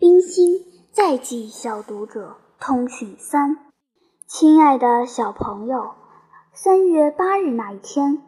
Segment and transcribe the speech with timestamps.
[0.00, 3.58] 冰心再寄小读者通讯三，
[4.26, 5.94] 亲爱的小朋友，
[6.52, 8.20] 三月八日那一天，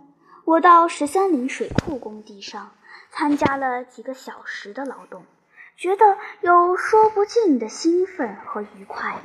[0.44, 2.70] 我到十三陵水库工地上
[3.10, 5.24] 参加了几个小时的劳动，
[5.76, 9.20] 觉得有说不尽的兴奋和愉快。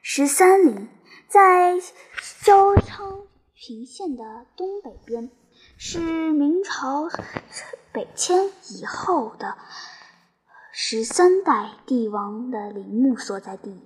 [0.00, 0.88] 十三陵
[1.28, 1.78] 在
[2.42, 3.22] 交昌
[3.54, 5.30] 平县的东北边，
[5.76, 5.98] 是
[6.32, 7.10] 明朝
[7.92, 9.58] 北迁以后的。
[10.78, 13.80] 十三代帝王的陵墓所在地，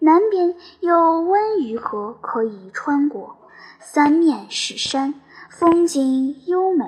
[0.00, 3.36] 南边有温榆河可以穿过，
[3.78, 5.14] 三面是山，
[5.48, 6.86] 风景优美。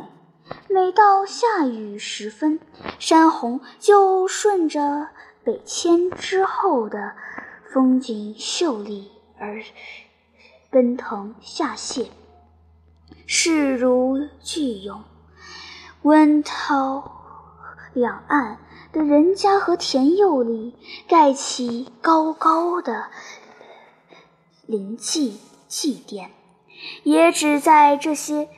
[0.69, 2.59] 每到下雨时分，
[2.99, 5.11] 山洪就顺着
[5.45, 7.15] 北迁之后的
[7.73, 9.63] 风景秀丽而
[10.71, 12.09] 奔腾下泻，
[13.29, 15.05] 势如巨涌，
[16.03, 17.13] 温涛
[17.93, 18.59] 两岸。
[18.93, 20.75] 的人家和田囿里
[21.09, 23.07] 盖起高高的
[24.67, 25.39] 陵祭
[25.69, 26.31] 祭殿，
[27.05, 28.49] 也只在这些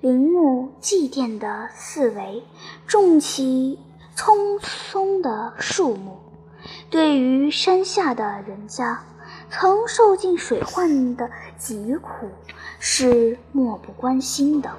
[0.00, 2.42] 陵墓祭殿的四围
[2.86, 3.78] 种起
[4.14, 6.18] 葱松的树木。
[6.88, 9.04] 对于山下的人家，
[9.50, 12.30] 曾受尽水患的疾苦
[12.78, 14.70] 是漠不关心的。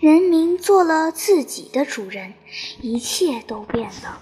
[0.00, 2.34] 人民做了自己的主人，
[2.80, 4.20] 一切都变了。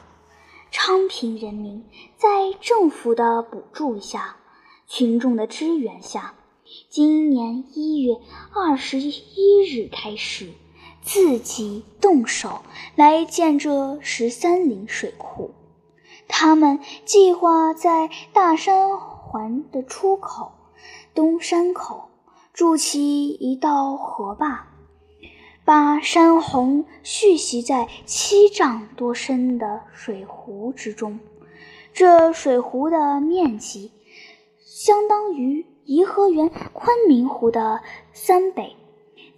[0.71, 1.85] 昌平人民
[2.17, 4.37] 在政府的补助下、
[4.87, 6.35] 群众的支援下，
[6.89, 8.17] 今年一月
[8.55, 10.53] 二十一日开始，
[11.03, 12.63] 自己动手
[12.97, 15.51] 来建这十三陵水库。
[16.29, 20.53] 他们计划在大山环的出口
[21.15, 22.09] 东山口
[22.55, 24.72] 筑起一道河坝。
[25.73, 31.19] 把山洪蓄积在七丈多深的水湖之中，
[31.95, 33.91] 这水湖的面积
[34.59, 37.81] 相当于颐和园昆明湖的
[38.13, 38.77] 三倍。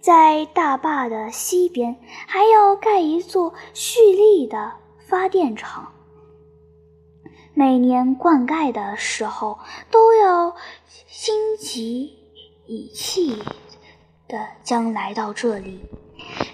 [0.01, 1.95] 在大坝的西边，
[2.27, 4.73] 还要盖一座蓄力的
[5.07, 5.93] 发电厂。
[7.53, 9.57] 每年灌溉的时候，
[9.89, 10.53] 都要
[11.07, 12.13] 心急
[12.65, 13.41] 意气
[14.27, 15.79] 的将来到这里。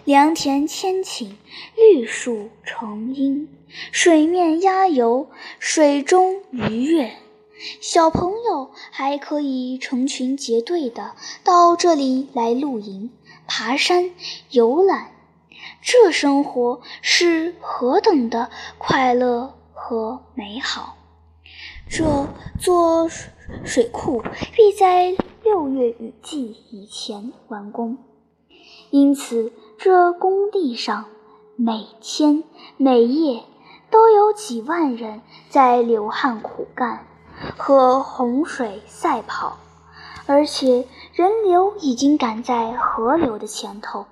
[0.06, 1.32] 良田千顷，
[1.76, 3.48] 绿树成荫，
[3.92, 5.30] 水面压游，
[5.60, 7.12] 水中鱼跃。
[7.80, 11.14] 小朋友还可以成群结队的
[11.44, 13.12] 到这里来露营、
[13.48, 14.12] 爬山、
[14.50, 15.12] 游览，
[15.82, 18.50] 这生活是何等的
[18.80, 20.98] 快乐和美好！
[21.88, 22.28] 这
[22.60, 23.08] 座
[23.64, 24.24] 水库
[24.56, 27.98] 必在六月雨季以前完工。
[28.90, 31.06] 因此，这工地上
[31.56, 32.44] 每天
[32.78, 33.44] 每夜
[33.90, 37.06] 都有几万人在流汗苦干，
[37.58, 39.58] 和洪水赛跑，
[40.26, 44.06] 而且人流已经赶在河流的前头。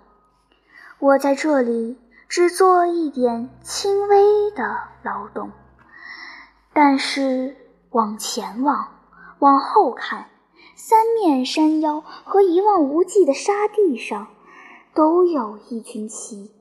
[0.99, 5.51] 我在这里只做一点轻微的劳动，
[6.73, 7.55] 但是
[7.91, 8.87] 往前望，
[9.39, 10.27] 往后看，
[10.81, 14.27] 三面山腰和一望无际的沙地上。
[14.95, 16.51] 都有一群旗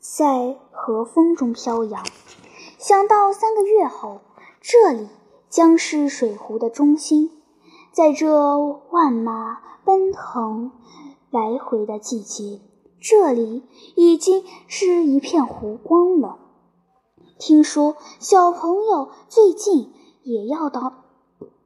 [0.00, 2.02] 在和风中飘扬。
[2.78, 4.22] 想到三个月后，
[4.60, 5.08] 这里
[5.48, 7.30] 将是水湖的中心，
[7.92, 8.58] 在这
[8.90, 10.72] 万马奔腾
[11.30, 12.60] 来回的季节，
[12.98, 13.62] 这里
[13.94, 16.38] 已经是一片湖光了。
[17.38, 19.92] 听说小朋友最近
[20.22, 21.04] 也要到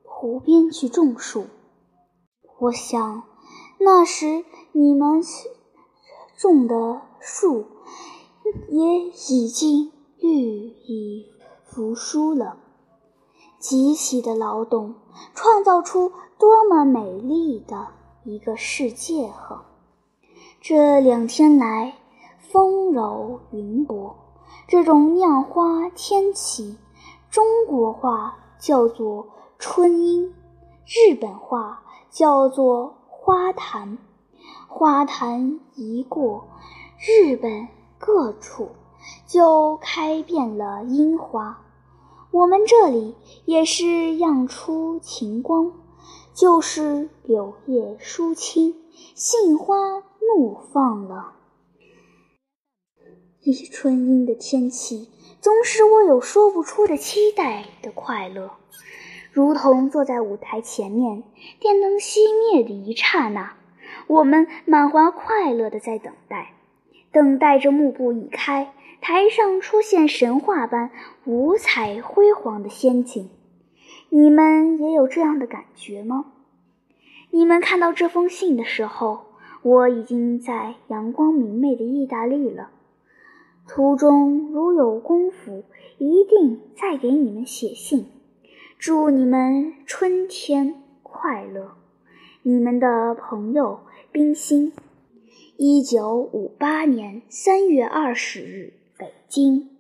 [0.05, 1.47] 湖边去种树，
[2.61, 3.23] 我想
[3.79, 5.23] 那时你们。
[6.37, 7.67] 种的树
[8.71, 11.27] 也已经绿意
[11.67, 12.57] 复苏了。
[13.59, 14.95] 极其的劳动，
[15.35, 17.89] 创造出多么美丽的
[18.25, 19.29] 一个世界！
[19.29, 19.67] 呵，
[20.63, 21.99] 这两天来
[22.39, 24.17] 风柔云薄，
[24.67, 26.79] 这种酿花天气，
[27.31, 30.35] 中国话叫做春阴，
[30.87, 33.99] 日本话叫做花坛。
[34.69, 36.49] 花坛一过，
[36.99, 37.69] 日本
[37.99, 38.71] 各处
[39.27, 41.65] 就开遍了樱花。
[42.31, 45.73] 我们这里也是漾出晴光，
[46.33, 48.77] 就是柳叶疏青，
[49.15, 49.77] 杏花
[50.21, 51.33] 怒放了。
[53.43, 55.09] 一春阴的天气，
[55.41, 58.51] 总使我有说不出的期待的快乐，
[59.33, 61.23] 如同坐在舞台前面，
[61.61, 62.19] 电灯熄
[62.53, 63.55] 灭的一刹那。
[64.07, 66.55] 我们满怀快乐的在等待，
[67.13, 70.91] 等待着幕布已开，台上出现神话般
[71.25, 73.31] 五彩辉煌的仙境。
[74.09, 76.33] 你们也有这样的感觉吗？
[77.31, 79.27] 你们看到这封信的时候，
[79.63, 82.71] 我已经在阳光明媚的意大利了。
[83.69, 85.63] 途中如有功夫，
[85.99, 88.07] 一定再给你们写信，
[88.81, 91.73] 祝你们春天快乐。
[92.43, 93.81] 你们的朋友
[94.11, 94.73] 冰心，
[95.59, 99.71] 一九五八年三月二十日，北京。